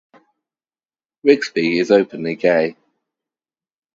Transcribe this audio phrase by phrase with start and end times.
[1.23, 2.75] Rigsby is openly gay.